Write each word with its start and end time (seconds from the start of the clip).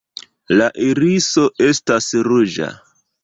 La 0.61 0.69
iriso 0.85 1.45
estas 1.67 2.09
ruĝa. 2.31 2.73